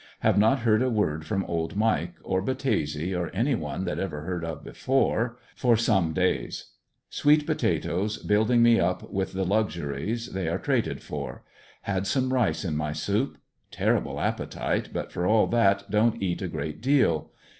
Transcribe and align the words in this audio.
Have 0.21 0.35
not 0.39 0.61
heard 0.61 0.81
a 0.81 0.89
word 0.89 1.27
from 1.27 1.43
old 1.45 1.75
Mike, 1.75 2.13
or 2.23 2.41
Battese 2.41 3.13
or 3.15 3.29
any 3.35 3.53
one 3.53 3.85
that 3.85 3.99
ever 3.99 4.21
heard 4.21 4.43
of 4.43 4.63
before, 4.63 5.37
for 5.55 5.77
some 5.77 6.11
days* 6.11 6.71
Sweet 7.11 7.45
pota 7.45 7.79
toes 7.83 8.17
building 8.17 8.63
me 8.63 8.79
up 8.79 9.11
with 9.11 9.33
the 9.33 9.45
luxuries 9.45 10.33
they 10.33 10.47
are 10.47 10.57
traded 10.57 11.03
for. 11.03 11.43
Had 11.83 12.07
some 12.07 12.33
rice 12.33 12.65
in 12.65 12.75
my 12.75 12.93
soup. 12.93 13.37
Terrible 13.69 14.19
appetite, 14.19 14.89
but 14.91 15.11
for 15.11 15.27
all 15.27 15.45
that 15.45 15.91
don't 15.91 16.19
eat 16.19 16.41
a 16.41 16.47
great 16.47 16.81
deal. 16.81 17.29